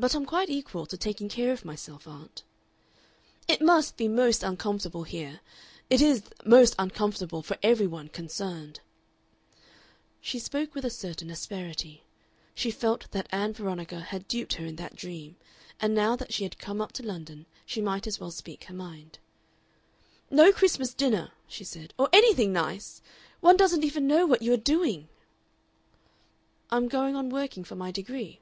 "But 0.00 0.14
I'm 0.14 0.26
quite 0.26 0.48
equal 0.48 0.86
to 0.86 0.96
taking 0.96 1.28
care 1.28 1.50
of 1.52 1.64
myself, 1.64 2.06
aunt." 2.06 2.44
"It 3.48 3.60
must 3.60 3.96
be 3.96 4.06
most 4.06 4.44
uncomfortable 4.44 5.02
here. 5.02 5.40
It 5.90 6.00
is 6.00 6.22
most 6.44 6.76
uncomfortable 6.78 7.42
for 7.42 7.58
every 7.64 7.88
one 7.88 8.06
concerned." 8.08 8.78
She 10.20 10.38
spoke 10.38 10.72
with 10.76 10.84
a 10.84 10.88
certain 10.88 11.30
asperity. 11.32 12.04
She 12.54 12.70
felt 12.70 13.10
that 13.10 13.26
Ann 13.32 13.54
Veronica 13.54 13.98
had 13.98 14.28
duped 14.28 14.54
her 14.54 14.64
in 14.64 14.76
that 14.76 14.94
dream, 14.94 15.34
and 15.80 15.96
now 15.96 16.14
that 16.14 16.32
she 16.32 16.44
had 16.44 16.60
come 16.60 16.80
up 16.80 16.92
to 16.92 17.02
London 17.02 17.46
she 17.66 17.80
might 17.80 18.06
as 18.06 18.20
well 18.20 18.30
speak 18.30 18.62
her 18.66 18.74
mind. 18.74 19.18
"No 20.30 20.52
Christmas 20.52 20.94
dinner," 20.94 21.32
she 21.48 21.64
said, 21.64 21.92
"or 21.98 22.08
anything 22.12 22.52
nice! 22.52 23.02
One 23.40 23.56
doesn't 23.56 23.82
even 23.82 24.06
know 24.06 24.26
what 24.26 24.42
you 24.42 24.52
are 24.52 24.72
doing." 24.76 25.08
"I'm 26.70 26.86
going 26.86 27.16
on 27.16 27.30
working 27.30 27.64
for 27.64 27.74
my 27.74 27.90
degree." 27.90 28.38